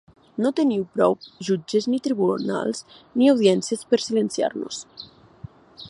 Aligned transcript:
No 0.43 0.51
teniu 0.59 0.85
prou 0.95 1.13
jutges 1.49 1.87
ni 1.95 1.99
tribunals 2.07 2.81
ni 3.21 3.31
audiències 3.35 3.85
per 3.93 4.01
silenciar-nos! 4.07 4.83